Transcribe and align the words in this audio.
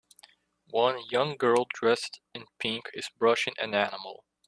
One 0.71 0.99
young 1.11 1.37
girl 1.37 1.67
dressed 1.75 2.21
in 2.33 2.47
pink 2.57 2.89
is 2.95 3.11
brushing 3.19 3.53
an 3.61 3.75
animal. 3.75 4.25